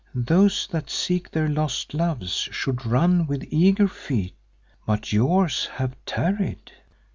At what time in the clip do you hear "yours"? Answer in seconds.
5.13-5.67